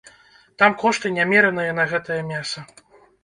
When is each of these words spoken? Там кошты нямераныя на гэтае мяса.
Там 0.61 0.71
кошты 0.83 1.11
нямераныя 1.17 1.75
на 1.79 1.85
гэтае 1.93 2.17
мяса. 2.31 2.65